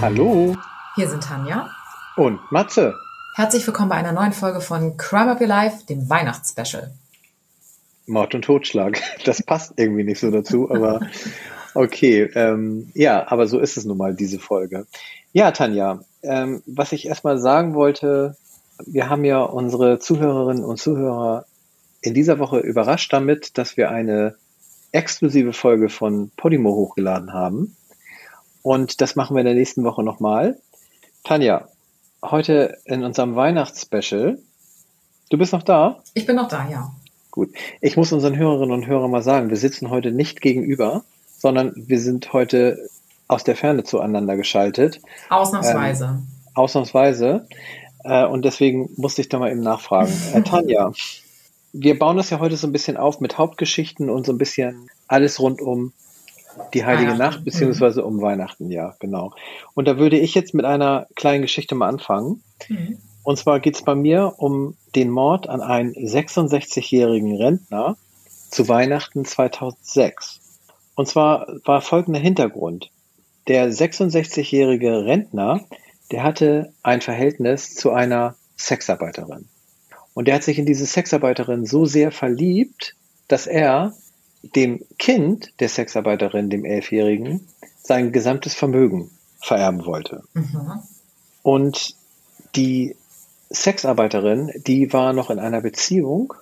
[0.00, 0.56] Hallo
[0.94, 1.68] Hier sind Tanja.
[2.16, 2.94] und Matze.
[3.36, 6.90] Herzlich willkommen bei einer neuen Folge von Crime Up Your Life, dem Weihnachtsspecial.
[8.06, 8.98] Mord und Totschlag.
[9.26, 11.00] Das passt irgendwie nicht so dazu, aber
[11.74, 12.22] okay.
[12.34, 14.86] Ähm, ja, aber so ist es nun mal, diese Folge.
[15.34, 18.36] Ja, Tanja, ähm, was ich erstmal sagen wollte,
[18.86, 21.44] wir haben ja unsere Zuhörerinnen und Zuhörer
[22.00, 24.36] in dieser Woche überrascht damit, dass wir eine
[24.92, 27.76] exklusive Folge von Podimo hochgeladen haben.
[28.62, 30.58] Und das machen wir in der nächsten Woche nochmal.
[31.24, 31.68] Tanja,
[32.22, 34.38] heute in unserem Weihnachtsspecial.
[35.30, 36.02] Du bist noch da?
[36.14, 36.92] Ich bin noch da, ja.
[37.30, 37.50] Gut.
[37.80, 41.04] Ich muss unseren Hörerinnen und Hörern mal sagen, wir sitzen heute nicht gegenüber,
[41.38, 42.78] sondern wir sind heute
[43.28, 45.00] aus der Ferne zueinander geschaltet.
[45.28, 46.20] Ausnahmsweise.
[46.54, 47.46] Ausnahmsweise.
[48.02, 50.12] Äh, und deswegen musste ich da mal eben nachfragen.
[50.34, 50.92] Äh, Tanja,
[51.72, 54.90] wir bauen das ja heute so ein bisschen auf mit Hauptgeschichten und so ein bisschen
[55.06, 55.92] alles rund um
[56.74, 57.14] die Heilige.
[57.14, 59.32] Nacht, beziehungsweise um Weihnachten, ja, genau.
[59.74, 62.42] Und da würde ich jetzt mit einer kleinen Geschichte mal anfangen.
[62.68, 62.98] Mhm.
[63.22, 67.96] Und zwar geht es bei mir um den Mord an einen 66-jährigen Rentner
[68.50, 70.40] zu Weihnachten 2006.
[70.94, 72.90] Und zwar war folgender Hintergrund.
[73.48, 75.60] Der 66-jährige Rentner,
[76.10, 79.48] der hatte ein Verhältnis zu einer Sexarbeiterin.
[80.14, 82.96] Und der hat sich in diese Sexarbeiterin so sehr verliebt,
[83.28, 83.94] dass er
[84.42, 87.46] dem Kind der Sexarbeiterin, dem Elfjährigen,
[87.82, 89.10] sein gesamtes Vermögen
[89.40, 90.22] vererben wollte.
[90.34, 90.82] Mhm.
[91.42, 91.96] Und
[92.54, 92.96] die
[93.50, 96.34] Sexarbeiterin, die war noch in einer Beziehung.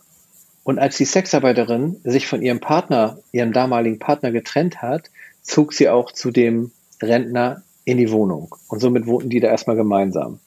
[0.65, 5.11] Und als die Sexarbeiterin sich von ihrem Partner, ihrem damaligen Partner getrennt hat,
[5.43, 8.55] zog sie auch zu dem Rentner in die Wohnung.
[8.69, 10.41] Und somit wohnten die da erstmal gemeinsam.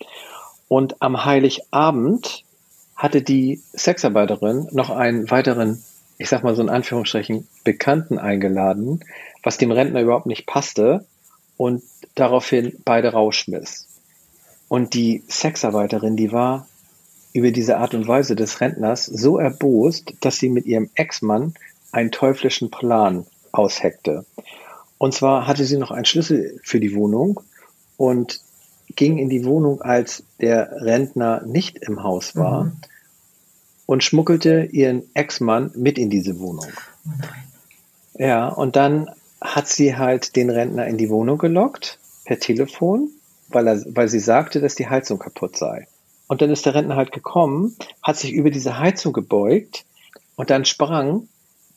[0.68, 2.44] Und am Heiligabend
[2.96, 5.84] hatte die Sexarbeiterin noch einen weiteren,
[6.22, 9.04] ich sag mal so in Anführungsstrichen, Bekannten eingeladen,
[9.42, 11.04] was dem Rentner überhaupt nicht passte
[11.58, 11.82] und
[12.14, 13.88] daraufhin beide rausschmiss.
[14.68, 16.68] Und die Sexarbeiterin, die war
[17.34, 21.56] über diese Art und Weise des Rentners so erbost, dass sie mit ihrem Ex-Mann
[21.92, 24.24] einen teuflischen Plan ausheckte.
[25.00, 27.42] Und zwar hatte sie noch einen Schlüssel für die Wohnung
[27.98, 28.42] und
[28.96, 32.74] ging in die Wohnung, als der Rentner nicht im Haus war Mhm.
[33.86, 36.68] Und schmuggelte ihren Ex-Mann mit in diese Wohnung.
[37.06, 37.52] Oh nein.
[38.16, 39.10] Ja, und dann
[39.42, 43.10] hat sie halt den Rentner in die Wohnung gelockt, per Telefon,
[43.50, 45.88] weil, er, weil sie sagte, dass die Heizung kaputt sei.
[46.28, 49.86] Und dann ist der Rentner halt gekommen, hat sich über diese Heizung gebeugt
[50.36, 51.28] und dann sprang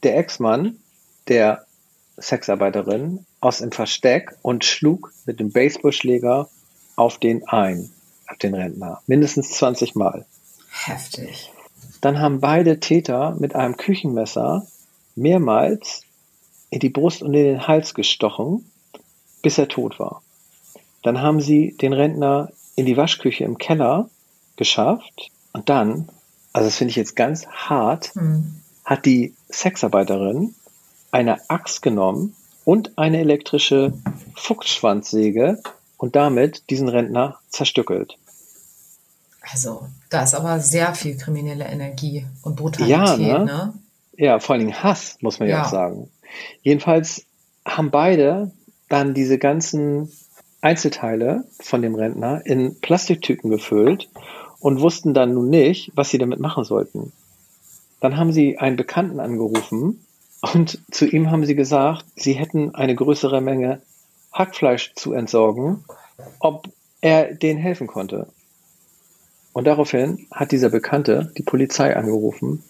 [0.03, 0.77] der Ex-Mann
[1.29, 1.65] der
[2.19, 6.49] Sexarbeiterin aus dem Versteck und schlug mit dem Baseballschläger
[6.97, 7.91] auf den ein,
[8.29, 9.03] auf den Rentner.
[9.07, 10.27] Mindestens 20 Mal.
[10.71, 11.51] Heftig.
[12.05, 14.67] Dann haben beide Täter mit einem Küchenmesser
[15.17, 16.03] mehrmals
[16.69, 18.71] in die Brust und in den Hals gestochen,
[19.41, 20.23] bis er tot war.
[21.03, 24.11] Dann haben sie den Rentner in die Waschküche im Keller
[24.57, 26.11] geschafft und dann,
[26.53, 28.57] also das finde ich jetzt ganz hart, Mhm.
[28.85, 30.55] hat die Sexarbeiterin
[31.11, 32.37] eine Axt genommen
[32.67, 33.95] und eine elektrische
[34.35, 35.59] Fuchsschwanzsäge
[35.97, 38.19] und damit diesen Rentner zerstückelt.
[39.53, 43.45] Also, da ist aber sehr viel kriminelle Energie und Brutalität, Ja, ne?
[43.45, 43.75] ne?
[44.17, 45.65] Ja, vor allen Dingen Hass, muss man ja, Ja.
[45.65, 46.09] auch sagen.
[46.63, 47.25] Jedenfalls
[47.67, 48.53] haben beide
[48.89, 50.11] dann diese ganzen
[50.61, 54.09] Einzelteile von dem Rentner in Plastiktüten gefüllt
[54.61, 57.13] und wussten dann nun nicht, was sie damit machen sollten.
[58.01, 60.07] Dann haben sie einen Bekannten angerufen
[60.41, 63.83] und zu ihm haben sie gesagt, sie hätten eine größere Menge
[64.33, 65.85] Hackfleisch zu entsorgen,
[66.39, 66.69] ob
[67.01, 68.29] er denen helfen konnte.
[69.55, 72.63] Und daraufhin hat dieser Bekannte die Polizei angerufen.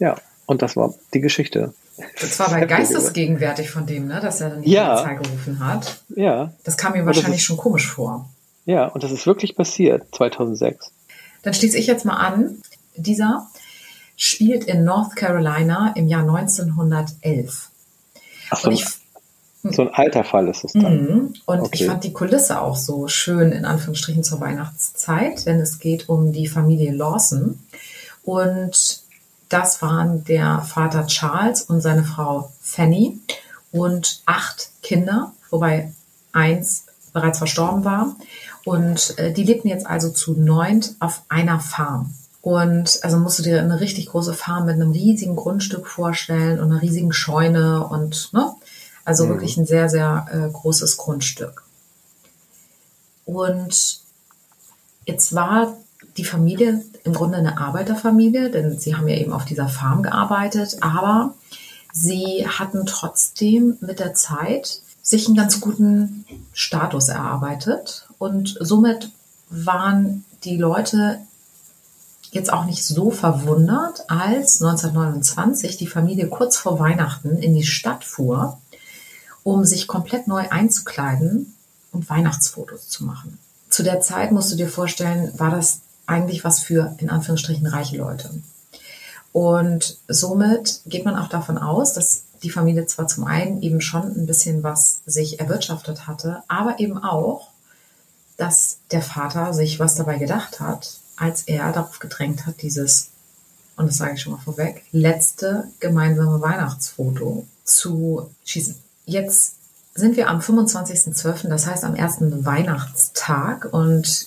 [0.00, 1.72] Ja, und das war die Geschichte.
[2.20, 4.18] Das war aber geistesgegenwärtig von dem, ne?
[4.20, 4.94] Dass er dann die Ja.
[4.96, 6.02] Polizei gerufen hat.
[6.08, 8.28] Ja, Das kam ihm wahrscheinlich ist- schon komisch vor.
[8.64, 10.90] ja, und das ist wirklich passiert, 2006.
[11.42, 12.56] Dann schließe ich jetzt mal an.
[12.96, 13.46] Dieser
[14.16, 17.70] spielt in North Carolina im Jahr 1911.
[18.50, 18.84] Ach, so, Und ich,
[19.72, 21.02] so ein alter Fall ist es dann.
[21.02, 21.34] Mhm.
[21.46, 21.70] Und Okay.
[21.72, 26.32] ich fand die Kulisse auch so schön, in Anführungsstrichen, zur Weihnachtszeit, denn es geht um
[26.32, 27.58] die Familie Lawson.
[28.22, 29.02] Und
[29.48, 33.18] das waren der Vater Charles und seine Frau Fanny
[33.72, 35.92] und acht Kinder, wobei
[36.32, 38.16] eins bereits verstorben war.
[38.64, 42.14] Und äh, die lebten jetzt also zu neunt auf einer Farm.
[42.40, 46.70] Und also musst du dir eine richtig große Farm mit einem riesigen Grundstück vorstellen und
[46.70, 48.52] einer riesigen Scheune und ne?
[49.04, 49.28] Also Mhm.
[49.30, 51.62] wirklich ein sehr, sehr äh, großes Grundstück.
[53.24, 54.00] Und
[55.06, 55.76] jetzt war
[56.16, 60.76] die Familie im Grunde eine Arbeiterfamilie, denn sie haben ja eben auf dieser Farm gearbeitet,
[60.80, 61.34] aber
[61.92, 69.10] sie hatten trotzdem mit der Zeit sich einen ganz guten Status erarbeitet und somit
[69.50, 71.18] waren die Leute
[72.30, 78.04] jetzt auch nicht so verwundert, als 1929 die Familie kurz vor Weihnachten in die Stadt
[78.04, 78.58] fuhr,
[79.44, 81.54] um sich komplett neu einzukleiden
[81.92, 83.38] und Weihnachtsfotos zu machen.
[83.68, 87.96] Zu der Zeit musst du dir vorstellen, war das eigentlich was für in Anführungsstrichen reiche
[87.96, 88.30] Leute.
[89.32, 94.02] Und somit geht man auch davon aus, dass die Familie zwar zum einen eben schon
[94.02, 97.48] ein bisschen was sich erwirtschaftet hatte, aber eben auch,
[98.36, 103.08] dass der Vater sich was dabei gedacht hat, als er darauf gedrängt hat, dieses,
[103.76, 108.83] und das sage ich schon mal vorweg, letzte gemeinsame Weihnachtsfoto zu schießen.
[109.04, 109.56] Jetzt
[109.94, 114.26] sind wir am 25.12., das heißt am ersten Weihnachtstag und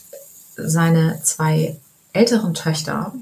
[0.55, 1.77] seine zwei
[2.13, 3.13] älteren Töchter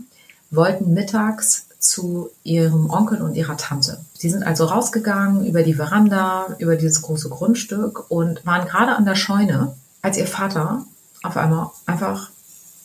[0.51, 3.99] wollten mittags zu ihrem Onkel und ihrer Tante.
[4.13, 9.05] Sie sind also rausgegangen über die Veranda, über dieses große Grundstück und waren gerade an
[9.05, 10.85] der Scheune, als ihr Vater
[11.23, 12.29] auf einmal einfach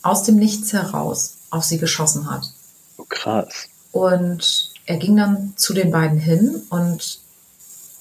[0.03, 2.53] aus dem Nichts heraus auf sie geschossen hat.
[2.97, 3.69] Oh, krass.
[3.93, 7.21] Und er ging dann zu den beiden hin und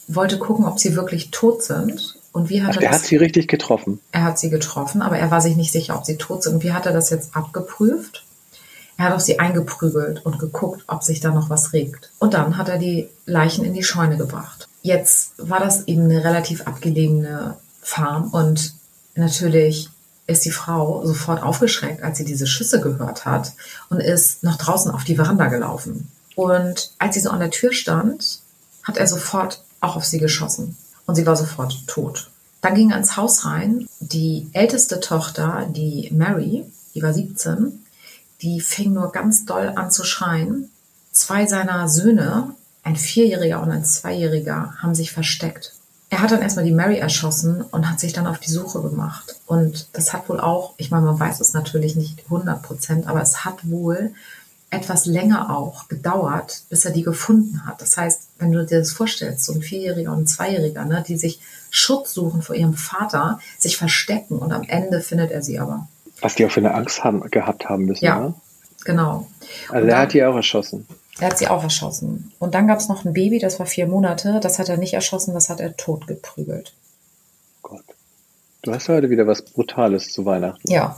[0.09, 2.15] wollte gucken, ob sie wirklich tot sind.
[2.31, 3.99] Und wie hat Ach, er er hat sie richtig getroffen.
[4.11, 6.55] Er hat sie getroffen, aber er war sich nicht sicher, ob sie tot sind.
[6.55, 8.23] Und wie hat er das jetzt abgeprüft?
[8.97, 12.11] Er hat auf sie eingeprügelt und geguckt, ob sich da noch was regt.
[12.19, 14.67] Und dann hat er die Leichen in die Scheune gebracht.
[14.81, 18.73] Jetzt war das eben eine relativ abgelegene Farm und
[19.15, 19.89] natürlich
[20.27, 23.53] ist die Frau sofort aufgeschreckt, als sie diese Schüsse gehört hat
[23.89, 26.11] und ist nach draußen auf die Veranda gelaufen.
[26.35, 28.39] Und als sie so an der Tür stand,
[28.83, 32.29] hat er sofort auch auf sie geschossen und sie war sofort tot.
[32.61, 33.87] Dann ging er ins Haus rein.
[33.99, 37.83] Die älteste Tochter, die Mary, die war 17,
[38.41, 40.69] die fing nur ganz doll an zu schreien.
[41.11, 42.53] Zwei seiner Söhne,
[42.83, 45.73] ein Vierjähriger und ein Zweijähriger, haben sich versteckt.
[46.11, 49.35] Er hat dann erstmal die Mary erschossen und hat sich dann auf die Suche gemacht.
[49.45, 53.21] Und das hat wohl auch, ich meine, man weiß es natürlich nicht 100 Prozent, aber
[53.21, 54.11] es hat wohl
[54.71, 57.81] etwas länger auch gedauert, bis er die gefunden hat.
[57.81, 61.17] Das heißt, wenn du dir das vorstellst, so ein Vierjähriger und ein Zweijähriger, ne, die
[61.17, 61.39] sich
[61.71, 65.87] Schutz suchen vor ihrem Vater, sich verstecken und am Ende findet er sie aber.
[66.21, 68.33] Was die auch für eine Angst haben, gehabt haben müssen, Ja, ne?
[68.85, 69.27] genau.
[69.69, 70.85] Also Und er dann- hat die auch erschossen.
[71.19, 72.31] Er hat sie auch erschossen.
[72.39, 74.39] Und dann gab es noch ein Baby, das war vier Monate.
[74.41, 76.73] Das hat er nicht erschossen, das hat er totgeprügelt.
[77.61, 77.83] Gott.
[78.61, 80.71] Du hast heute wieder was Brutales zu Weihnachten.
[80.71, 80.95] Ja.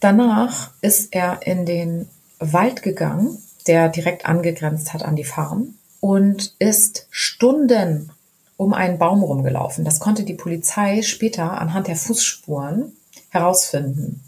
[0.00, 2.08] Danach ist er in den
[2.38, 8.10] Wald gegangen, der direkt angegrenzt hat an die Farm und ist Stunden
[8.56, 9.84] um einen Baum rumgelaufen.
[9.84, 12.92] Das konnte die Polizei später anhand der Fußspuren
[13.30, 14.22] herausfinden.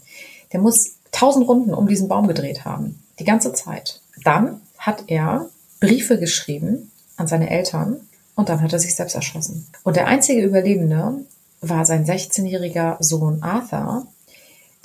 [0.51, 3.03] Der muss tausend Runden um diesen Baum gedreht haben.
[3.19, 4.01] Die ganze Zeit.
[4.23, 5.49] Dann hat er
[5.79, 8.01] Briefe geschrieben an seine Eltern
[8.35, 9.67] und dann hat er sich selbst erschossen.
[9.83, 11.25] Und der einzige Überlebende
[11.61, 14.07] war sein 16-jähriger Sohn Arthur,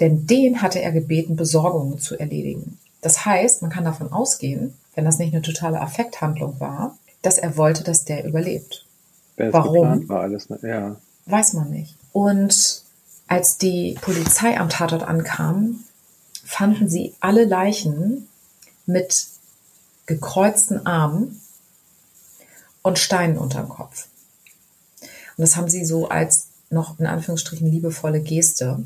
[0.01, 2.79] denn den hatte er gebeten, Besorgungen zu erledigen.
[3.02, 7.56] Das heißt, man kann davon ausgehen, wenn das nicht eine totale Affekthandlung war, dass er
[7.56, 8.87] wollte, dass der überlebt.
[9.37, 10.08] Warum?
[10.08, 10.49] war alles.
[10.49, 10.58] Ne?
[10.62, 10.96] Ja.
[11.26, 11.96] Weiß man nicht.
[12.12, 12.82] Und
[13.26, 15.84] als die Polizei am Tatort ankam,
[16.44, 18.28] fanden sie alle Leichen
[18.87, 19.26] mit
[20.06, 21.40] gekreuzten Armen
[22.82, 24.09] und Steinen unterm Kopf.
[25.37, 28.85] Und das haben sie so als noch in Anführungsstrichen liebevolle Geste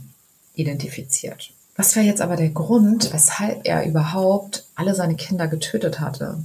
[0.55, 1.53] identifiziert.
[1.77, 6.39] Was war jetzt aber der Grund, weshalb er überhaupt alle seine Kinder getötet hatte?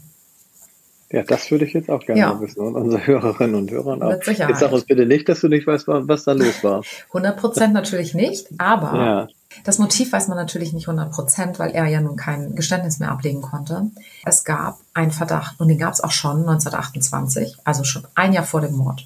[1.13, 2.39] ja, das würde ich jetzt auch gerne Ja.
[2.39, 2.61] wissen.
[2.61, 4.23] Und unsere Hörerinnen und Hörer auch.
[4.25, 6.83] Jetzt sag uns bitte nicht, dass du nicht weißt, wa- was da los war.
[7.09, 9.27] 100 Prozent natürlich nicht, aber Ja.
[9.65, 13.11] Das Motiv weiß man natürlich nicht 100 Prozent, weil er ja nun kein Geständnis mehr
[13.11, 13.87] ablegen konnte.
[14.25, 18.45] Es gab einen Verdacht und den gab es auch schon 1928, also schon ein Jahr
[18.45, 19.05] vor dem Mord.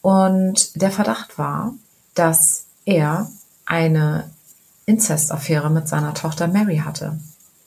[0.00, 1.74] Und der Verdacht war,
[2.14, 3.28] dass er
[3.66, 4.30] eine
[4.86, 7.18] Inzestaffäre mit seiner Tochter Mary hatte.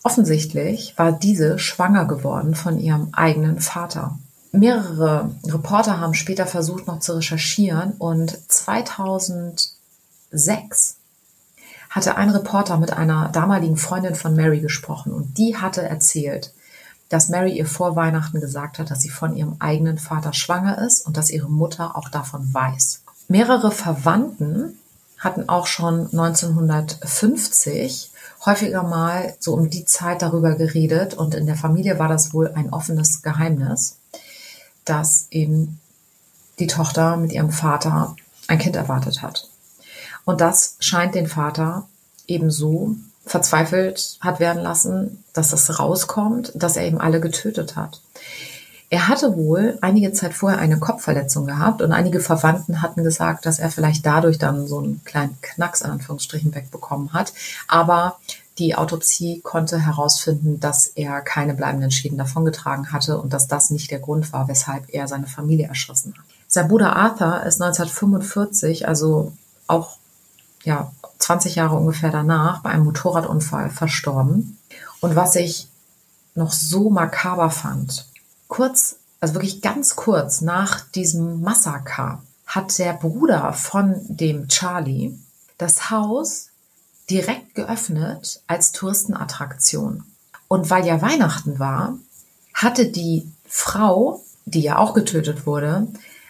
[0.04, 4.18] Offensichtlich war diese schwanger geworden von ihrem eigenen Vater.
[4.52, 10.96] Mehrere Reporter haben später versucht noch zu recherchieren und 2006
[11.90, 16.54] hatte ein Reporter mit einer damaligen Freundin von Mary gesprochen und die hatte erzählt,
[17.10, 21.06] dass Mary ihr vor Weihnachten gesagt hat, dass sie von ihrem eigenen Vater schwanger ist
[21.06, 23.02] und dass ihre Mutter auch davon weiß.
[23.28, 24.80] Mehrere Verwandten
[25.20, 28.12] hatten auch schon 1950
[28.46, 32.52] häufiger mal so um die Zeit darüber geredet und in der Familie war das wohl
[32.56, 33.98] ein offenes Geheimnis,
[34.86, 35.80] dass eben
[36.58, 38.16] die Tochter mit ihrem Vater
[38.48, 39.50] ein Kind erwartet hat.
[40.26, 41.88] Und das scheint den Vater
[42.28, 42.96] ebenso
[43.26, 48.02] verzweifelt hat werden lassen, dass das rauskommt, dass er eben alle getötet hat.
[48.92, 53.60] Er hatte wohl einige Zeit vorher eine Kopfverletzung gehabt und einige Verwandten hatten gesagt, dass
[53.60, 57.34] er vielleicht dadurch dann so einen kleinen Knacks in Anführungsstrichen wegbekommen hat.
[57.68, 58.18] Aber
[58.58, 63.92] die Autopsie konnte herausfinden, dass er keine bleibenden Schäden davongetragen hatte und dass das nicht
[63.92, 66.26] der Grund war, weshalb er seine Familie erschossen hat.
[66.48, 69.34] Sein Bruder Arthur ist 1945, also
[69.68, 69.98] auch
[70.64, 74.58] ja, 20 Jahre ungefähr danach, bei einem Motorradunfall verstorben.
[75.00, 75.68] Und was ich
[76.36, 78.09] noch so makaber fand,
[78.50, 85.18] kurz, also wirklich ganz kurz nach diesem Massaker, hat der Bruder von dem Charlie
[85.58, 86.50] das Haus
[87.10, 90.04] direkt geöffnet als Touristenattraktion.
[90.50, 91.98] Und weil ja Weihnachten war,
[92.54, 95.88] hatte die Frau, die ja auch getötet wurde,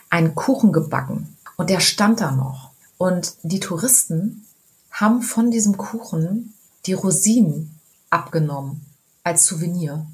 [0.10, 1.38] einen Kuchen gebacken.
[1.58, 2.72] Und der stand da noch.
[2.98, 4.46] Und die Touristen
[4.92, 6.54] haben von diesem Kuchen
[6.86, 8.86] die Rosinen abgenommen
[9.24, 10.06] als Souvenir.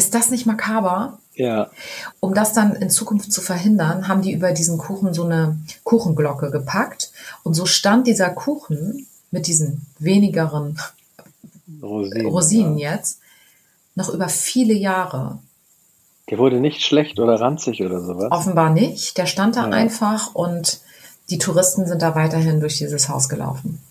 [0.00, 1.18] Ist das nicht makaber?
[1.34, 1.68] Ja.
[2.20, 6.50] Um das dann in Zukunft zu verhindern, haben die über diesen Kuchen so eine Kuchenglocke
[6.50, 7.12] gepackt.
[7.42, 10.78] Und so stand dieser Kuchen mit diesen wenigeren
[11.82, 12.92] Rosinen, Rosinen ja.
[12.92, 13.20] jetzt
[13.94, 15.38] noch über viele Jahre.
[16.30, 18.32] Der wurde nicht schlecht oder ranzig oder sowas?
[18.32, 19.18] Offenbar nicht.
[19.18, 19.70] Der stand da ja.
[19.70, 20.80] einfach und
[21.28, 23.82] die Touristen sind da weiterhin durch dieses Haus gelaufen.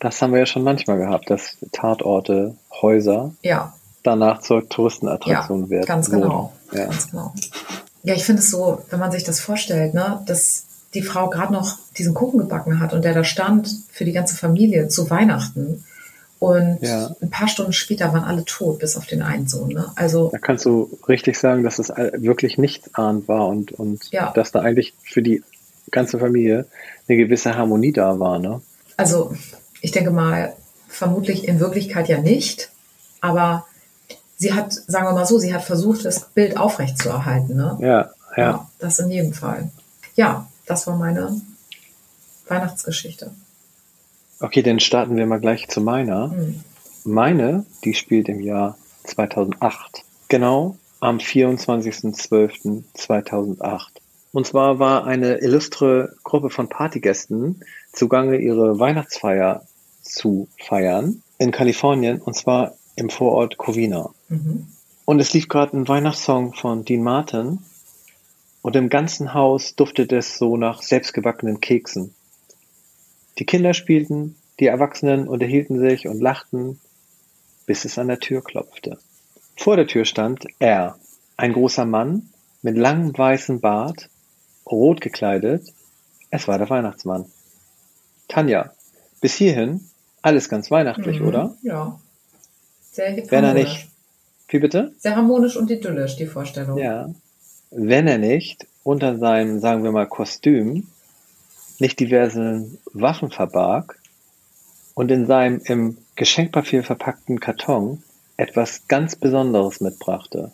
[0.00, 3.74] Das haben wir ja schon manchmal gehabt, dass Tatorte, Häuser ja.
[4.02, 5.86] Danach zur Touristenattraktion ja, werden.
[5.86, 6.52] Ganz genau.
[6.72, 6.86] Ja.
[6.86, 7.32] ganz genau.
[8.02, 10.64] Ja, ich finde es so, wenn man sich das vorstellt, ne, dass
[10.94, 14.36] die Frau gerade noch diesen Kuchen gebacken hat und der da stand für die ganze
[14.36, 15.84] Familie zu Weihnachten.
[16.38, 17.14] Und ja.
[17.20, 19.70] ein paar Stunden später waren alle tot, bis auf den einen Sohn.
[19.70, 19.90] Ne?
[19.96, 24.30] Also, da kannst du richtig sagen, dass es wirklich nichtsahnend war und, und ja.
[24.32, 25.42] dass da eigentlich für die
[25.90, 26.66] ganze Familie
[27.08, 28.38] eine gewisse Harmonie da war.
[28.38, 28.60] Ne?
[28.96, 29.34] Also
[29.80, 30.54] ich denke mal,
[30.88, 32.70] vermutlich in Wirklichkeit ja nicht,
[33.20, 33.66] aber
[34.38, 37.54] sie hat, sagen wir mal so, sie hat versucht, das Bild aufrechtzuerhalten.
[37.56, 37.78] Ne?
[37.80, 38.68] Ja, ja, ja.
[38.78, 39.70] Das in jedem Fall.
[40.14, 41.40] Ja, das war meine
[42.46, 43.30] Weihnachtsgeschichte.
[44.40, 46.30] Okay, dann starten wir mal gleich zu meiner.
[46.30, 46.62] Hm.
[47.04, 50.04] Meine, die spielt im Jahr 2008.
[50.28, 53.82] Genau am 24.12.2008.
[54.32, 59.62] Und zwar war eine illustre Gruppe von Partygästen zugange, ihre Weihnachtsfeier
[60.02, 64.10] zu feiern in Kalifornien und zwar im Vorort Covina.
[64.28, 64.66] Mhm.
[65.04, 67.60] Und es lief gerade ein Weihnachtssong von Dean Martin
[68.60, 72.14] und im ganzen Haus duftete es so nach selbstgebackenen Keksen.
[73.38, 76.80] Die Kinder spielten, die Erwachsenen unterhielten sich und lachten,
[77.66, 78.98] bis es an der Tür klopfte.
[79.56, 80.96] Vor der Tür stand er,
[81.36, 82.30] ein großer Mann
[82.62, 84.10] mit langem weißem Bart
[84.66, 85.72] rot gekleidet.
[86.30, 87.26] Es war der Weihnachtsmann.
[88.26, 88.72] Tanja,
[89.20, 89.88] bis hierhin
[90.20, 91.56] alles ganz weihnachtlich, mhm, oder?
[91.62, 92.00] Ja.
[92.98, 93.30] Sehr harmonisch.
[93.30, 93.88] Wenn er nicht.
[94.48, 94.92] Wie bitte?
[94.98, 96.78] Sehr harmonisch und idyllisch, die Vorstellung.
[96.78, 97.08] Ja.
[97.70, 100.88] Wenn er nicht unter seinem, sagen wir mal, Kostüm
[101.78, 104.00] nicht diverse Waffen verbarg
[104.94, 108.02] und in seinem im Geschenkpapier verpackten Karton
[108.36, 110.50] etwas ganz Besonderes mitbrachte.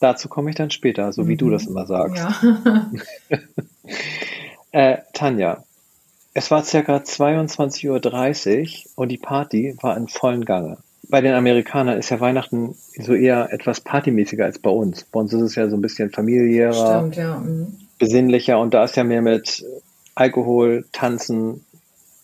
[0.00, 1.38] Dazu komme ich dann später, so wie mhm.
[1.38, 2.16] du das immer sagst.
[2.16, 2.90] Ja.
[4.72, 5.62] äh, Tanja,
[6.34, 7.86] es war circa 22.30
[8.86, 10.78] Uhr und die Party war in vollen Gange.
[11.12, 15.04] Bei den Amerikanern ist ja Weihnachten so eher etwas partymäßiger als bei uns.
[15.04, 17.38] Bei uns ist es ja so ein bisschen familiärer, Stimmt, ja.
[17.38, 17.76] mhm.
[17.98, 19.64] besinnlicher und da ist ja mehr mit
[20.14, 21.64] Alkohol, Tanzen,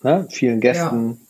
[0.03, 1.21] ne, vielen Gästen.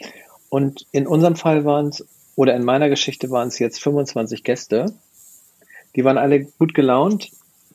[0.00, 0.08] Ja.
[0.48, 2.04] Und in unserem Fall waren es,
[2.36, 4.92] oder in meiner Geschichte waren es jetzt 25 Gäste
[5.96, 7.30] die waren alle gut gelaunt,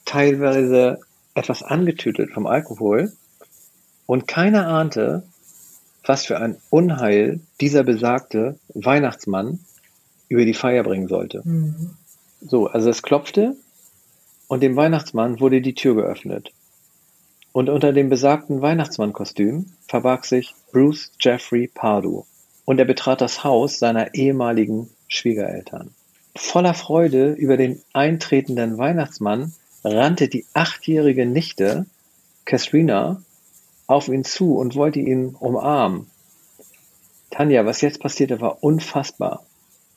[0.05, 0.99] teilweise
[1.35, 3.13] etwas angetütelt vom Alkohol.
[4.05, 5.23] Und keiner ahnte,
[6.03, 9.59] was für ein Unheil dieser besagte Weihnachtsmann
[10.27, 11.41] über die Feier bringen sollte.
[11.43, 11.91] Mhm.
[12.41, 13.55] So, also es klopfte
[14.47, 16.51] und dem Weihnachtsmann wurde die Tür geöffnet.
[17.51, 22.25] Und unter dem besagten Weihnachtsmannkostüm verbarg sich Bruce Jeffrey Pardo
[22.65, 25.91] und er betrat das Haus seiner ehemaligen Schwiegereltern.
[26.35, 29.53] Voller Freude über den eintretenden Weihnachtsmann
[29.83, 31.85] rannte die achtjährige Nichte,
[32.45, 33.21] Katrina,
[33.89, 36.07] auf ihn zu und wollte ihn umarmen.
[37.31, 39.45] Tanja, was jetzt passierte, war unfassbar.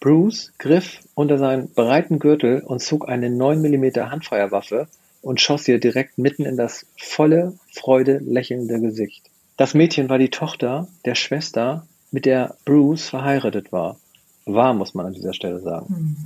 [0.00, 4.88] Bruce griff unter seinen breiten Gürtel und zog eine 9 mm Handfeuerwaffe
[5.22, 9.30] und schoss ihr direkt mitten in das volle Freude lächelnde Gesicht.
[9.56, 13.96] Das Mädchen war die Tochter der Schwester, mit der Bruce verheiratet war
[14.44, 15.86] war, muss man an dieser Stelle sagen.
[15.88, 16.16] Mhm.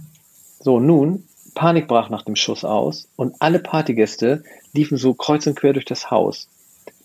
[0.60, 4.42] So, nun, Panik brach nach dem Schuss aus und alle Partygäste
[4.72, 6.48] liefen so kreuz und quer durch das Haus.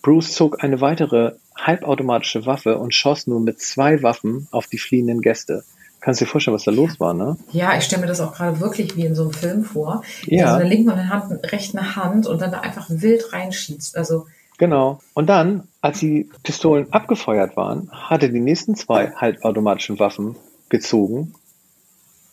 [0.02, 5.20] Bruce zog eine weitere halbautomatische Waffe und schoss nun mit zwei Waffen auf die fliehenden
[5.20, 5.64] Gäste.
[6.00, 7.36] Kannst du dir vorstellen, was da los war, ne?
[7.52, 10.02] Ja, ich stelle mir das auch gerade wirklich wie in so einem Film vor.
[10.26, 10.46] Ja.
[10.46, 13.96] Also eine linken und eine Hand, rechten Hand und dann da einfach wild reinschießt.
[13.96, 14.26] Also
[14.58, 15.00] Genau.
[15.14, 20.36] Und dann, als die Pistolen abgefeuert waren, hat er die nächsten zwei halbautomatischen Waffen
[20.68, 21.34] gezogen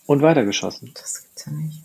[0.06, 0.92] und weitergeschossen.
[0.94, 1.82] das gibt's ja nicht.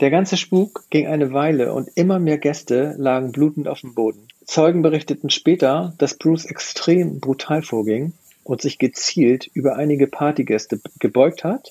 [0.00, 4.28] Der ganze Spuk ging eine Weile und immer mehr Gäste lagen blutend auf dem Boden.
[4.48, 8.14] Zeugen berichteten später, dass Bruce extrem brutal vorging
[8.44, 11.70] und sich gezielt über einige Partygäste gebeugt hat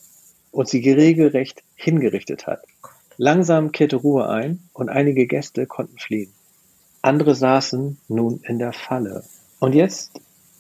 [0.52, 2.64] und sie regelrecht hingerichtet hat.
[3.18, 6.32] Langsam kehrte Ruhe ein und einige Gäste konnten fliehen.
[7.02, 9.24] Andere saßen nun in der Falle.
[9.58, 10.12] Und jetzt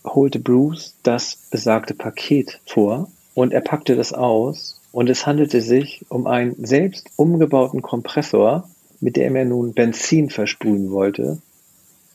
[0.03, 6.03] holte Bruce das besagte Paket vor und er packte das aus und es handelte sich
[6.09, 8.67] um einen selbst umgebauten Kompressor,
[9.01, 11.43] mit dem er nun Benzin versprühen wollte.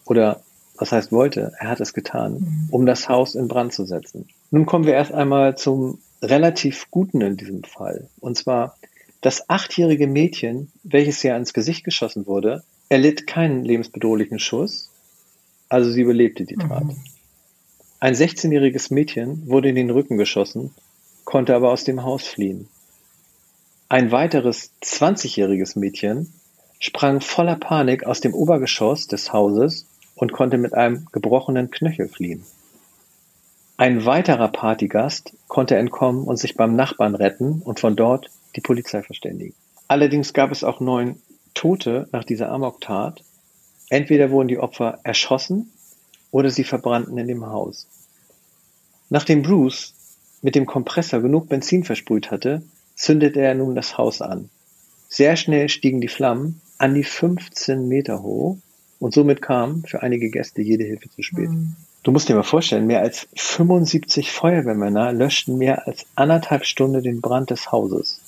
[0.05, 0.43] Oder
[0.77, 1.53] was heißt wollte?
[1.59, 4.29] Er hat es getan, um das Haus in Brand zu setzen.
[4.51, 8.09] Nun kommen wir erst einmal zum relativ Guten in diesem Fall.
[8.21, 8.77] Und zwar
[9.21, 14.91] das achtjährige Mädchen, welches ja ins Gesicht geschossen wurde, erlitt keinen lebensbedrohlichen Schuss,
[15.69, 16.85] also sie überlebte die Tat.
[16.85, 16.97] Mhm.
[18.01, 20.75] Ein 16-jähriges Mädchen wurde in den Rücken geschossen,
[21.25, 22.69] konnte aber aus dem Haus fliehen.
[23.89, 26.33] Ein weiteres 20-jähriges Mädchen
[26.81, 29.87] sprang voller Panik aus dem Obergeschoss des Hauses
[30.23, 32.45] und konnte mit einem gebrochenen Knöchel fliehen.
[33.77, 39.03] Ein weiterer Partygast konnte entkommen und sich beim Nachbarn retten und von dort die Polizei
[39.03, 39.57] verständigen.
[39.89, 41.21] Allerdings gab es auch neun
[41.55, 43.25] Tote nach dieser Amoktat.
[43.89, 45.73] Entweder wurden die Opfer erschossen
[46.31, 47.89] oder sie verbrannten in dem Haus.
[49.11, 49.93] Nachdem Bruce
[50.41, 52.63] mit dem Kompressor genug Benzin versprüht hatte,
[52.95, 54.51] zündete er nun das Haus an.
[55.09, 58.59] Sehr schnell stiegen die Flammen an die 15 Meter hoch
[59.03, 61.51] und somit kam für einige Gäste jede Hilfe zu spät.
[61.51, 61.75] Mhm.
[62.05, 67.21] Du musst dir mal vorstellen, mehr als 75 Feuerwehrmänner löschten mehr als anderthalb Stunden den
[67.21, 68.21] Brand des Hauses.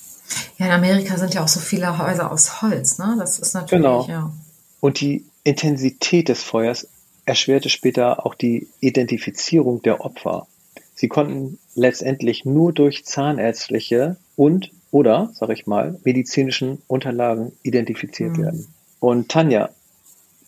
[0.57, 3.15] Ja, in Amerika sind ja auch so viele Häuser aus Holz, ne?
[3.19, 4.05] Das ist natürlich, Genau.
[4.07, 4.31] ja.
[4.79, 6.87] Und die Intensität des Feuers
[7.25, 10.47] erschwerte später auch die Identifizierung der Opfer.
[10.93, 18.41] Sie konnten letztendlich nur durch zahnärztliche und oder, sag ich mal, medizinischen Unterlagen identifiziert Mhm.
[18.43, 18.67] werden.
[18.99, 19.69] Und Tanja,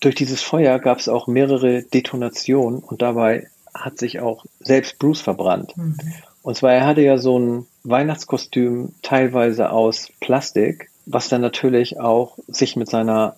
[0.00, 5.20] durch dieses Feuer gab es auch mehrere Detonationen und dabei hat sich auch selbst Bruce
[5.20, 5.76] verbrannt.
[5.76, 5.96] Mhm.
[6.42, 12.38] Und zwar, er hatte ja so ein Weihnachtskostüm teilweise aus Plastik, was dann natürlich auch
[12.46, 13.36] sich mit seiner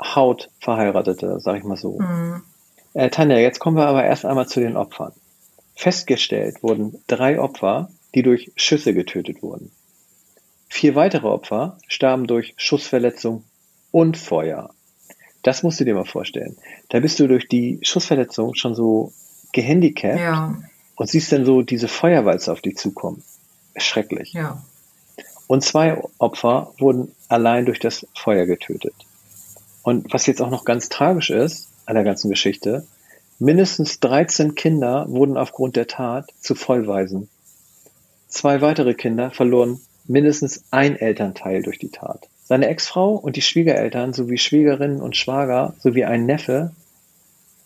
[0.00, 1.98] Haut verheiratete, sag ich mal so.
[1.98, 2.42] Mhm.
[2.94, 5.12] Äh, Tanja, jetzt kommen wir aber erst einmal zu den Opfern.
[5.74, 9.70] Festgestellt wurden drei Opfer, die durch Schüsse getötet wurden.
[10.68, 13.44] Vier weitere Opfer starben durch Schussverletzung
[13.90, 14.73] und Feuer.
[15.44, 16.56] Das musst du dir mal vorstellen.
[16.88, 19.12] Da bist du durch die Schussverletzung schon so
[19.52, 20.56] gehandicapt Ja,
[20.96, 23.22] und siehst dann so diese Feuerwalze auf dich zukommen.
[23.76, 24.32] Schrecklich.
[24.32, 24.62] ja.
[25.46, 28.94] Und zwei Opfer wurden allein durch das Feuer getötet.
[29.82, 32.86] Und was jetzt auch noch ganz tragisch ist an der ganzen Geschichte,
[33.38, 37.28] mindestens 13 Kinder wurden aufgrund der Tat zu Vollwaisen.
[38.28, 42.28] Zwei weitere Kinder verloren mindestens ein Elternteil durch die Tat.
[42.44, 46.72] Seine Ex-Frau und die Schwiegereltern sowie Schwiegerinnen und Schwager sowie ein Neffe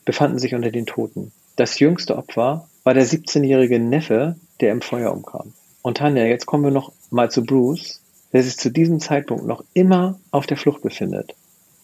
[0.04, 1.32] befanden sich unter den Toten.
[1.56, 5.52] Das jüngste Opfer war der 17-jährige Neffe, der im Feuer umkam.
[5.82, 8.00] Und Tanja, jetzt kommen wir noch mal zu Bruce,
[8.32, 11.34] der sich zu diesem Zeitpunkt noch immer auf der Flucht befindet.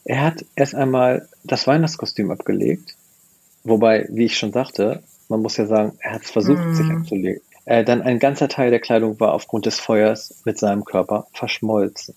[0.04, 2.94] Er hat erst einmal das Weihnachtskostüm abgelegt,
[3.64, 6.74] wobei, wie ich schon sagte, man muss ja sagen, er hat es versucht, Mhm.
[6.74, 7.42] sich abzulegen.
[7.64, 12.14] Äh, dann ein ganzer Teil der Kleidung war aufgrund des Feuers mit seinem Körper verschmolzen.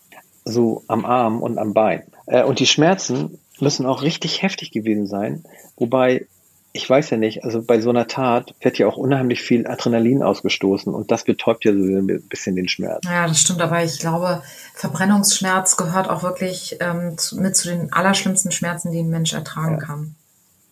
[0.48, 2.04] So am Arm und am Bein.
[2.26, 5.44] Äh, und die Schmerzen müssen auch richtig heftig gewesen sein,
[5.78, 6.28] wobei
[6.74, 10.22] ich weiß ja nicht, also bei so einer Tat wird ja auch unheimlich viel Adrenalin
[10.22, 13.04] ausgestoßen und das betäubt ja so ein bisschen den Schmerz.
[13.04, 14.44] Ja, das stimmt, aber ich glaube,
[14.76, 19.80] Verbrennungsschmerz gehört auch wirklich ähm, zu, mit zu den allerschlimmsten Schmerzen, die ein Mensch ertragen
[19.80, 19.86] Ja.
[19.86, 20.16] kann.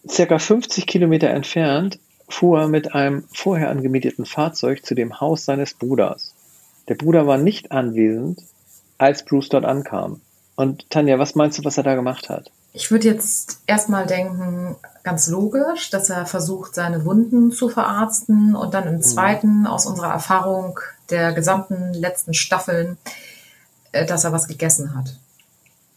[0.07, 1.97] Circa 50 Kilometer entfernt
[2.29, 6.35] fuhr er mit einem vorher angemieteten Fahrzeug zu dem Haus seines Bruders.
[6.87, 8.41] Der Bruder war nicht anwesend,
[8.97, 10.21] als Bruce dort ankam.
[10.55, 12.51] Und Tanja, was meinst du, was er da gemacht hat?
[12.73, 18.73] Ich würde jetzt erstmal denken, ganz logisch, dass er versucht, seine Wunden zu verarzten und
[18.73, 20.79] dann im zweiten, aus unserer Erfahrung
[21.09, 22.97] der gesamten letzten Staffeln,
[23.91, 25.15] äh, dass er was gegessen hat.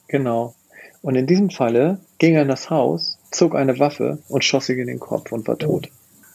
[0.07, 0.55] Genau.
[1.03, 4.79] Und in diesem Falle ging er in das Haus, zog eine Waffe und schoss sich
[4.79, 5.89] in den Kopf und war tot.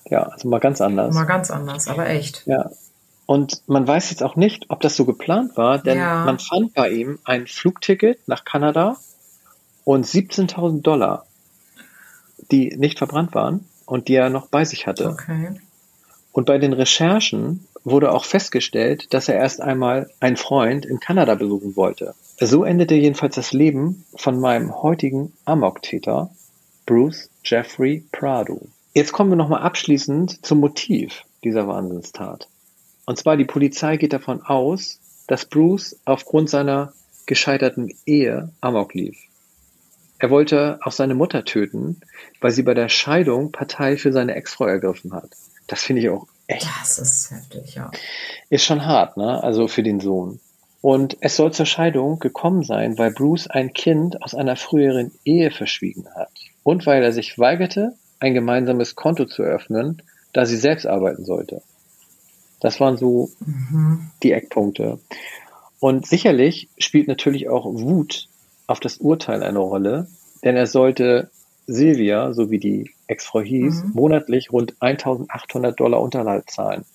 [0.10, 1.14] Ja, also mal ganz anders.
[1.14, 2.44] Mal ganz anders, aber echt.
[2.46, 2.70] Ja.
[3.26, 6.26] Und man weiß jetzt auch nicht, ob das so geplant war, denn Ja.
[6.26, 8.98] man fand bei ihm ein Flugticket nach Kanada
[9.86, 11.26] und 17.000 Dollar,
[12.52, 15.10] die nicht verbrannt waren und die er noch bei sich hatte.
[15.10, 15.60] Okay.
[16.32, 21.36] Und bei den Recherchen wurde auch festgestellt, dass er erst einmal einen Freund in Kanada
[21.36, 22.16] besuchen wollte.
[22.40, 26.30] So endete jedenfalls das Leben von meinem heutigen Amok-Täter,
[26.86, 28.62] Bruce Jeffrey Prado.
[28.94, 32.48] Jetzt kommen wir nochmal abschließend zum Motiv dieser Wahnsinnstat.
[33.06, 36.94] Und zwar die Polizei geht davon aus, dass Bruce aufgrund seiner
[37.26, 39.18] gescheiterten Ehe Amok lief.
[40.20, 42.00] Er wollte auch seine Mutter töten,
[42.40, 45.30] weil sie bei der Scheidung Partei für seine Ex-Frau ergriffen hat.
[45.68, 46.66] Das finde ich auch echt.
[46.82, 47.92] Das ist heftig, ja.
[48.50, 49.44] Ist schon hart, ne?
[49.44, 50.40] Also für den Sohn.
[50.82, 55.52] Und es soll zur Scheidung gekommen sein, weil Bruce ein Kind aus einer früheren Ehe
[55.52, 56.32] verschwiegen hat.
[56.64, 60.02] Und weil er sich weigerte, ein gemeinsames Konto zu eröffnen,
[60.34, 61.62] da sie selbst arbeiten sollte.
[62.64, 64.10] Das waren so mhm.
[64.24, 65.00] die Eckpunkte.
[65.80, 68.30] Und sicherlich spielt natürlich auch Wut
[68.68, 70.08] auf das Urteil eine Rolle,
[70.46, 71.30] denn er sollte
[71.68, 73.92] Silvia, so wie die Ex-Frau hieß, mhm.
[73.94, 76.86] monatlich rund 1800 Dollar Unterhalt zahlen.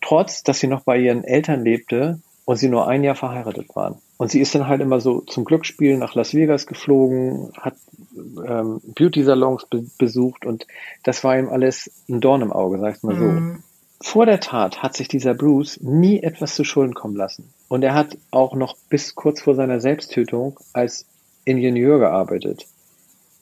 [0.00, 3.96] Trotz, dass sie noch bei ihren Eltern lebte und sie nur ein Jahr verheiratet waren.
[4.16, 7.74] Und sie ist dann halt immer so zum Glücksspiel nach Las Vegas geflogen, hat
[8.16, 10.66] ähm, Beauty-Salons be besucht und
[11.02, 13.24] das war ihm alles ein Dorn im Auge, sag ich mal so.
[13.24, 13.62] Mhm.
[14.00, 17.52] Vor der Tat hat sich dieser Bruce nie etwas zu Schulden kommen lassen.
[17.68, 21.04] Und er hat auch noch bis kurz vor seiner Selbsttötung als
[21.44, 22.66] Ingenieur gearbeitet.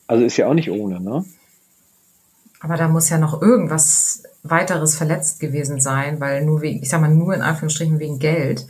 [0.07, 1.25] Also ist ja auch nicht ohne, ne?
[2.59, 7.01] Aber da muss ja noch irgendwas weiteres verletzt gewesen sein, weil nur wegen, ich sag
[7.01, 8.65] mal, nur in Anführungsstrichen wegen Geld.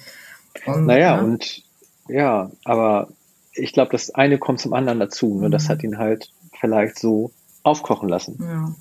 [0.65, 1.23] Und, naja, ne?
[1.23, 1.63] und
[2.09, 3.07] ja, aber
[3.53, 5.39] ich glaube, das eine kommt zum anderen dazu.
[5.39, 5.47] Ne?
[5.47, 5.51] Mhm.
[5.51, 7.31] Das hat ihn halt vielleicht so
[7.63, 8.37] aufkochen lassen.
[8.41, 8.75] Ja.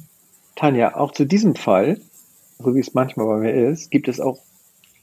[0.56, 2.00] Tanja, auch zu diesem Fall
[2.58, 4.38] so wie es manchmal bei mir ist, gibt es auch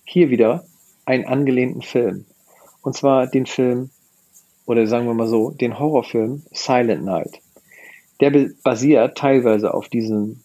[0.04, 0.66] hier wieder
[1.06, 2.26] einen angelehnten Film.
[2.82, 3.90] Und zwar den Film,
[4.66, 7.40] oder sagen wir mal so, den Horrorfilm Silent Night.
[8.20, 8.32] Der
[8.64, 10.42] basiert teilweise auf diesem,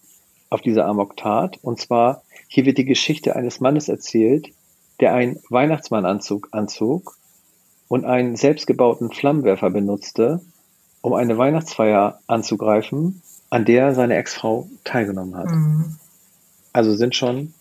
[0.50, 1.58] auf dieser Amok-Tat.
[1.62, 4.48] Und zwar, hier wird die Geschichte eines Mannes erzählt,
[5.00, 7.16] der einen Weihnachtsmannanzug anzog
[7.88, 10.40] und einen selbstgebauten Flammenwerfer benutzte,
[11.00, 15.46] um eine Weihnachtsfeier anzugreifen, an der seine Ex-Frau teilgenommen hat.
[15.46, 15.96] Mhm.
[16.72, 17.54] Also sind schon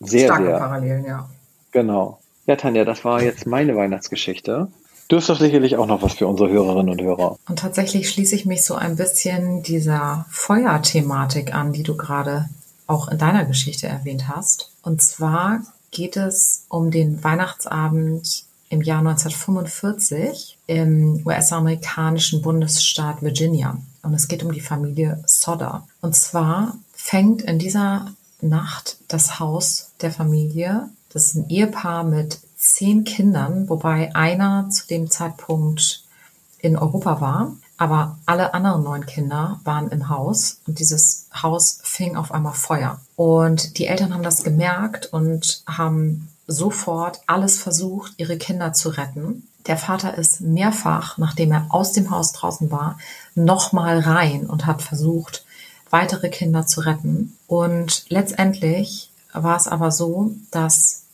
[0.00, 0.58] sehr, Starke sehr.
[0.58, 1.28] Parallelen, ja.
[1.72, 2.18] Genau.
[2.46, 4.68] Ja, Tanja, das war jetzt meine Weihnachtsgeschichte.
[5.08, 7.38] Du hast doch sicherlich auch noch was für unsere Hörerinnen und Hörer.
[7.48, 12.48] Und tatsächlich schließe ich mich so ein bisschen dieser Feuerthematik an, die du gerade
[12.86, 14.70] auch in deiner Geschichte erwähnt hast.
[14.82, 23.78] Und zwar geht es um den Weihnachtsabend im Jahr 1945 im US-amerikanischen Bundesstaat Virginia.
[24.02, 25.86] Und es geht um die Familie Sodder.
[26.02, 30.88] Und zwar fängt in dieser Nacht das Haus der Familie.
[31.12, 36.04] Das ist ein Ehepaar mit zehn Kindern, wobei einer zu dem Zeitpunkt
[36.58, 37.56] in Europa war.
[37.76, 43.00] Aber alle anderen neun Kinder waren im Haus und dieses Haus fing auf einmal Feuer.
[43.14, 49.46] Und die Eltern haben das gemerkt und haben sofort alles versucht, ihre Kinder zu retten.
[49.68, 52.98] Der Vater ist mehrfach, nachdem er aus dem Haus draußen war,
[53.34, 55.44] nochmal rein und hat versucht,
[55.90, 57.36] weitere Kinder zu retten.
[57.46, 61.04] Und letztendlich war es aber so, dass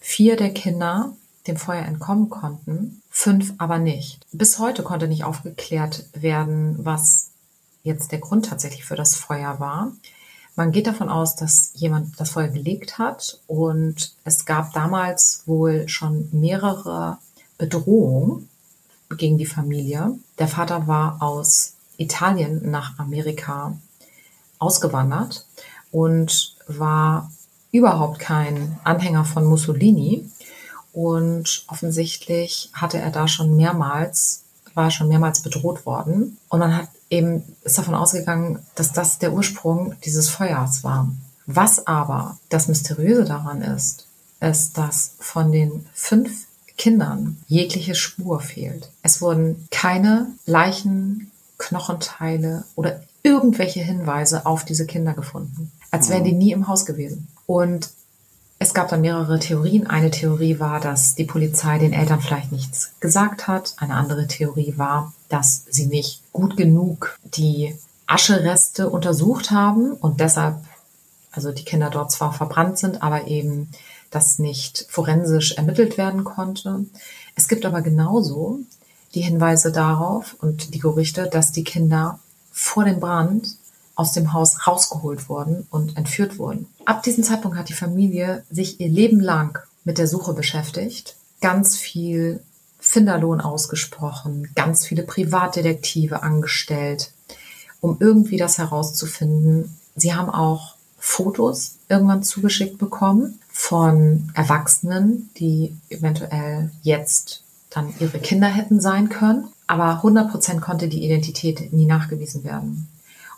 [0.00, 1.12] vier der Kinder
[1.46, 4.26] dem Feuer entkommen konnten, fünf aber nicht.
[4.32, 7.30] Bis heute konnte nicht aufgeklärt werden, was
[7.82, 9.92] jetzt der Grund tatsächlich für das Feuer war.
[10.54, 15.88] Man geht davon aus, dass jemand das Feuer gelegt hat und es gab damals wohl
[15.88, 17.18] schon mehrere
[17.58, 18.48] Bedrohungen
[19.16, 20.18] gegen die Familie.
[20.38, 23.76] Der Vater war aus Italien nach Amerika
[24.62, 25.46] ausgewandert
[25.90, 27.30] und war
[27.72, 30.30] überhaupt kein Anhänger von Mussolini.
[30.92, 34.44] Und offensichtlich hatte er da schon mehrmals,
[34.74, 36.38] war schon mehrmals bedroht worden.
[36.48, 41.10] Und man hat eben, ist davon ausgegangen, dass das der Ursprung dieses Feuers war.
[41.46, 44.06] Was aber das Mysteriöse daran ist,
[44.40, 46.46] ist, dass von den fünf
[46.76, 48.90] Kindern jegliche Spur fehlt.
[49.02, 56.32] Es wurden keine Leichen, Knochenteile oder irgendwelche Hinweise auf diese Kinder gefunden, als wären die
[56.32, 57.28] nie im Haus gewesen.
[57.46, 57.90] Und
[58.58, 59.88] es gab dann mehrere Theorien.
[59.88, 63.74] Eine Theorie war, dass die Polizei den Eltern vielleicht nichts gesagt hat.
[63.78, 67.74] Eine andere Theorie war, dass sie nicht gut genug die
[68.06, 70.58] Aschereste untersucht haben und deshalb,
[71.32, 73.68] also die Kinder dort zwar verbrannt sind, aber eben
[74.10, 76.84] das nicht forensisch ermittelt werden konnte.
[77.34, 78.60] Es gibt aber genauso
[79.14, 82.20] die Hinweise darauf und die Gerüchte, dass die Kinder
[82.52, 83.56] vor dem Brand
[83.94, 86.66] aus dem Haus rausgeholt worden und entführt wurden.
[86.84, 91.76] Ab diesem Zeitpunkt hat die Familie sich ihr Leben lang mit der Suche beschäftigt, ganz
[91.76, 92.40] viel
[92.78, 97.12] Finderlohn ausgesprochen, ganz viele Privatdetektive angestellt,
[97.80, 99.76] um irgendwie das herauszufinden.
[99.94, 108.48] Sie haben auch Fotos irgendwann zugeschickt bekommen von Erwachsenen, die eventuell jetzt dann ihre Kinder
[108.48, 109.48] hätten sein können.
[109.66, 112.88] Aber 100% konnte die Identität nie nachgewiesen werden.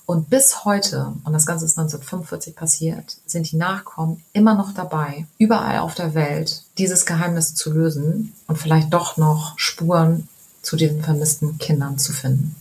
[0.07, 5.27] Und bis heute, und das Ganze ist 1945 passiert, sind die Nachkommen immer noch dabei,
[5.39, 10.29] überall auf der Welt dieses Geheimnis zu lösen und vielleicht doch noch Spuren
[10.61, 12.55] zu diesen vermissten Kindern zu finden.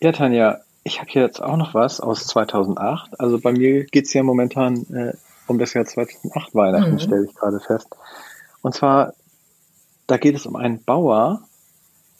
[0.00, 3.18] Ja, Tanja, ich habe hier jetzt auch noch was aus 2008.
[3.18, 5.14] Also bei mir geht es ja momentan äh,
[5.46, 6.98] um das Jahr 2008 Weihnachten, mhm.
[6.98, 7.88] stelle ich gerade fest.
[8.60, 9.14] Und zwar,
[10.06, 11.42] da geht es um einen Bauer,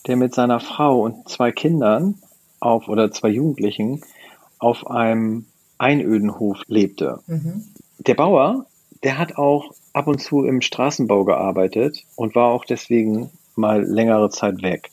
[0.07, 2.17] der mit seiner Frau und zwei Kindern
[2.61, 4.03] auf oder zwei Jugendlichen
[4.59, 5.47] auf einem
[5.79, 7.21] Einödenhof lebte.
[7.27, 7.65] Mhm.
[7.99, 8.67] Der Bauer,
[9.03, 14.31] der hat auch ab und zu im Straßenbau gearbeitet und war auch deswegen mal längere
[14.31, 14.91] Zeit weg.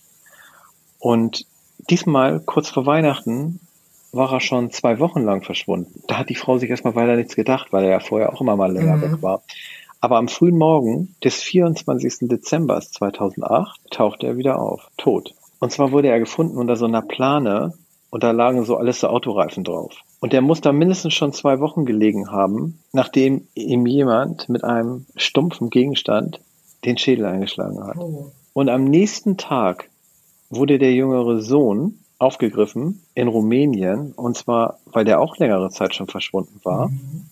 [0.99, 1.45] Und
[1.89, 3.59] diesmal, kurz vor Weihnachten,
[4.11, 6.01] war er schon zwei Wochen lang verschwunden.
[6.07, 8.55] Da hat die Frau sich erstmal weiter nichts gedacht, weil er ja vorher auch immer
[8.55, 9.01] mal länger mhm.
[9.01, 9.43] weg war.
[10.05, 12.29] Aber am frühen Morgen des 24.
[12.29, 15.33] Dezember 2008 tauchte er wieder auf, tot.
[15.57, 17.73] Und zwar wurde er gefunden unter so einer Plane
[18.11, 19.95] und da lagen so alles so Autoreifen drauf.
[20.19, 25.07] Und der muss da mindestens schon zwei Wochen gelegen haben, nachdem ihm jemand mit einem
[25.15, 26.39] stumpfen Gegenstand
[26.85, 27.97] den Schädel eingeschlagen hat.
[27.97, 28.27] Oh.
[28.53, 29.89] Und am nächsten Tag
[30.51, 36.05] wurde der jüngere Sohn aufgegriffen in Rumänien, und zwar, weil der auch längere Zeit schon
[36.05, 37.25] verschwunden war, mhm.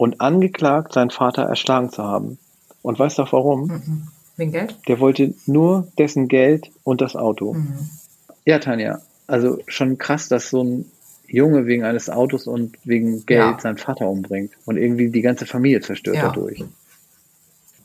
[0.00, 2.38] Und angeklagt, seinen Vater erschlagen zu haben.
[2.80, 3.66] Und weißt du auch warum?
[3.66, 4.08] Mhm.
[4.38, 4.74] Wegen Geld?
[4.88, 7.52] Der wollte nur dessen Geld und das Auto.
[7.52, 7.90] Mhm.
[8.46, 10.86] Ja, Tanja, also schon krass, dass so ein
[11.26, 13.60] Junge wegen eines Autos und wegen Geld ja.
[13.60, 16.28] seinen Vater umbringt und irgendwie die ganze Familie zerstört ja.
[16.28, 16.64] dadurch.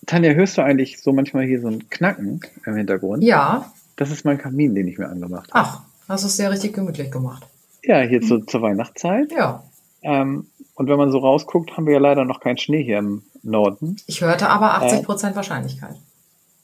[0.06, 3.26] Tanja, hörst du eigentlich so manchmal hier so ein Knacken im Hintergrund?
[3.26, 3.74] Ja.
[3.98, 5.68] Das ist mein Kamin, den ich mir angemacht habe.
[5.68, 7.46] Ach, hast du es sehr richtig gemütlich gemacht.
[7.84, 8.28] Ja, hier hm.
[8.28, 9.34] zu, zur Weihnachtszeit.
[9.34, 9.64] Ja.
[10.02, 13.24] Ähm, und wenn man so rausguckt, haben wir ja leider noch keinen Schnee hier im
[13.44, 13.96] Norden.
[14.08, 15.96] Ich hörte aber 80 Prozent äh, Wahrscheinlichkeit.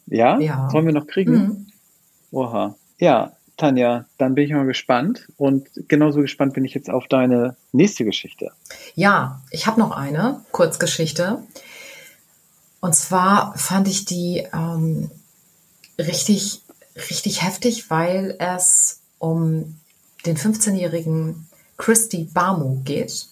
[0.06, 0.38] Ja?
[0.39, 0.69] Ja.
[0.69, 1.34] Sollen wir noch kriegen?
[1.34, 1.67] Mhm.
[2.32, 2.76] Oha.
[3.00, 7.56] Ja, Tanja, dann bin ich mal gespannt und genauso gespannt bin ich jetzt auf deine
[7.71, 8.52] nächste Geschichte.
[8.95, 11.41] Ja, ich habe noch eine Kurzgeschichte.
[12.80, 15.12] Und zwar fand ich die ähm,
[16.00, 16.62] richtig,
[16.95, 19.80] richtig heftig, weil es um
[20.26, 21.47] den 15-jährigen
[21.78, 23.28] Christy Barmo geht.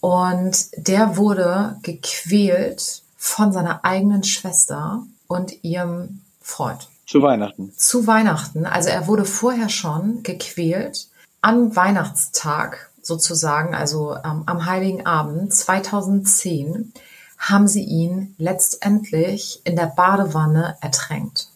[0.00, 6.88] Und der wurde gequält von seiner eigenen Schwester und ihrem Freund.
[7.06, 7.72] Zu Weihnachten.
[7.76, 8.66] Zu Weihnachten.
[8.66, 11.08] Also er wurde vorher schon gequält.
[11.40, 16.92] Am Weihnachtstag sozusagen, also ähm, am Heiligen Abend 2010,
[17.38, 21.48] haben sie ihn letztendlich in der Badewanne ertränkt.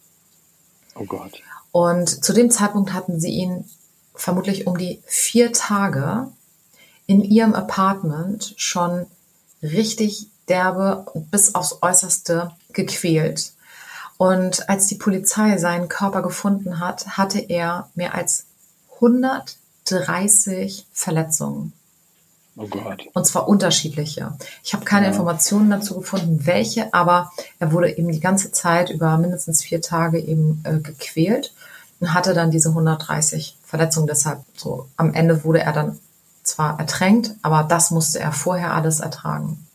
[0.95, 1.41] Oh Gott.
[1.73, 3.65] Und zu dem Zeitpunkt hatten sie ihn
[4.15, 6.29] vermutlich um die vier Tage
[7.11, 9.07] in ihrem Apartment schon
[9.65, 13.53] richtig derbe bis aufs Äußerste gequält.
[14.17, 18.47] Und als die Polizei seinen Körper gefunden hat, hatte er mehr als
[18.95, 21.73] 130 Verletzungen.
[22.57, 23.03] Oh Gott.
[23.13, 24.37] Und zwar unterschiedliche.
[24.63, 25.11] Ich habe keine ja.
[25.11, 30.21] Informationen dazu gefunden, welche, aber er wurde eben die ganze Zeit über mindestens vier Tage
[30.21, 31.53] eben äh, gequält
[31.99, 34.07] und hatte dann diese 130 Verletzungen.
[34.07, 35.99] Deshalb so am Ende wurde er dann
[36.51, 39.67] zwar ertränkt, aber das musste er vorher alles ertragen.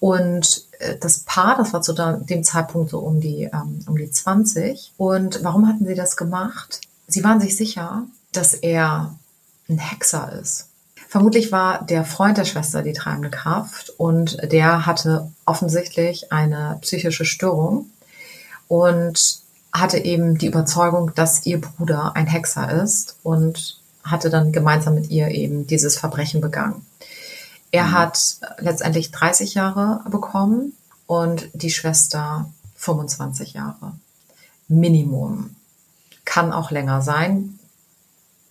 [0.00, 4.10] Und äh, das Paar, das war zu dem Zeitpunkt so um die, ähm, um die
[4.10, 4.92] 20.
[4.96, 6.80] Und warum hatten sie das gemacht?
[7.06, 9.14] Sie waren sich sicher, dass er
[9.68, 10.68] ein Hexer ist.
[11.08, 17.24] Vermutlich war der Freund der Schwester die treibende Kraft und der hatte offensichtlich eine psychische
[17.24, 17.90] Störung
[18.68, 19.40] und
[19.72, 25.10] hatte eben die Überzeugung, dass ihr Bruder ein Hexer ist und hatte dann gemeinsam mit
[25.10, 26.86] ihr eben dieses Verbrechen begangen.
[27.70, 27.92] Er mhm.
[27.92, 30.72] hat letztendlich 30 Jahre bekommen
[31.06, 33.92] und die Schwester 25 Jahre.
[34.68, 35.56] Minimum.
[36.24, 37.58] Kann auch länger sein.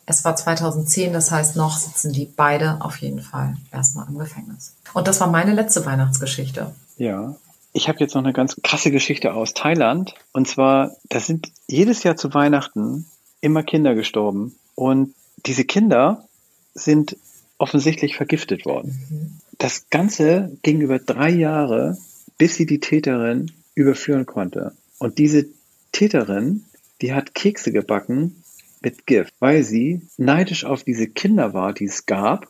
[0.06, 4.74] Es war 2010, das heißt, noch sitzen die beide auf jeden Fall erstmal im Gefängnis.
[4.94, 6.74] Und das war meine letzte Weihnachtsgeschichte.
[6.98, 7.36] Ja.
[7.72, 10.16] Ich habe jetzt noch eine ganz krasse Geschichte aus Thailand.
[10.32, 13.06] Und zwar, da sind jedes Jahr zu Weihnachten
[13.42, 14.58] immer Kinder gestorben.
[14.74, 15.14] Und
[15.46, 16.28] diese Kinder
[16.74, 17.18] sind
[17.58, 19.00] offensichtlich vergiftet worden.
[19.10, 19.32] Mhm.
[19.58, 21.98] Das Ganze ging über drei Jahre,
[22.38, 24.74] bis sie die Täterin überführen konnte.
[24.98, 25.46] Und diese
[25.92, 26.66] Täterin,
[27.02, 28.44] die hat Kekse gebacken
[28.82, 32.48] mit Gift, weil sie neidisch auf diese Kinder war, die es gab,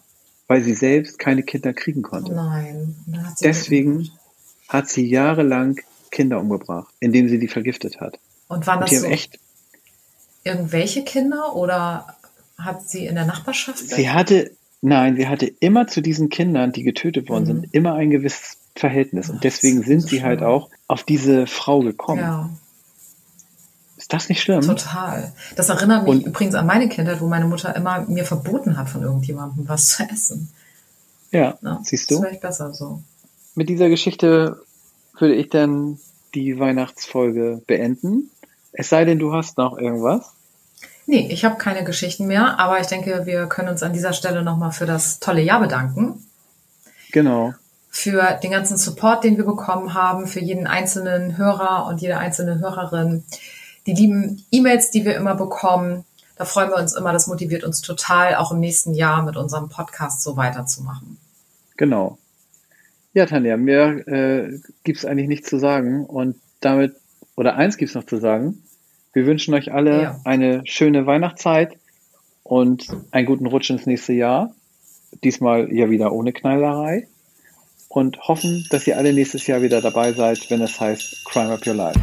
[0.48, 2.34] weil sie selbst keine Kinder kriegen konnte.
[2.34, 2.96] Nein.
[3.24, 4.10] Hat Deswegen
[4.68, 5.80] hat sie jahrelang
[6.12, 8.20] Kinder umgebracht, indem sie die vergiftet hat.
[8.48, 9.40] Und waren das Und so echt
[10.44, 12.16] irgendwelche Kinder oder
[12.66, 13.80] hat sie in der Nachbarschaft?
[13.80, 17.68] Sie hatte Nein, sie hatte immer zu diesen Kindern, die getötet worden sind, Mhm.
[17.74, 19.30] immer ein gewisses Verhältnis.
[19.30, 20.50] Und deswegen sind ist sie halt schlimm.
[20.52, 22.22] auch auf diese Frau gekommen.
[22.22, 22.50] Ja,
[23.98, 24.62] Ist das nicht schlimm?
[24.62, 25.34] total.
[25.58, 28.88] Das erinnert mich Und- übrigens an meine Kindheit, wo meine Mutter immer mir verboten hat,
[28.90, 30.50] von irgendjemandem was zu essen.
[31.32, 32.24] Ja, Ja, siehst Das du?
[32.24, 33.02] wäre echt besser so.
[33.56, 34.62] Mit dieser Geschichte
[35.20, 36.00] würde ich dann
[36.34, 38.32] die Weihnachtsfolge beenden.
[38.72, 40.32] Es sei denn, du hast noch irgendwas.
[41.10, 44.44] Nee, ich habe keine Geschichten mehr, aber ich denke, wir können uns an dieser Stelle
[44.44, 46.24] nochmal für das tolle Jahr bedanken.
[47.12, 47.56] Genau.
[47.90, 52.60] Für den ganzen Support, den wir bekommen haben, für jeden einzelnen Hörer und jede einzelne
[52.60, 53.24] Hörerin.
[53.88, 56.06] Die lieben E-Mails, die wir immer bekommen.
[56.36, 57.12] Da freuen wir uns immer.
[57.12, 61.18] Das motiviert uns total, auch im nächsten Jahr mit unserem Podcast so weiterzumachen.
[61.76, 62.20] Genau.
[63.16, 66.06] Ja, Tanja, mehr äh, gibt es eigentlich nichts zu sagen.
[66.06, 66.96] Und damit,
[67.36, 68.62] oder eins gibt es noch zu sagen.
[69.20, 70.22] Wir wünschen euch alle Ja.
[70.24, 71.74] eine schöne Weihnachtszeit
[72.44, 74.54] und einen guten Rutsch ins nächste Jahr.
[75.26, 77.06] Diesmal ja wieder ohne Knallerei.
[77.90, 81.68] Und hoffen, dass ihr alle nächstes Jahr wieder dabei seid, wenn es heißt Crime Up
[81.68, 82.00] Your Life.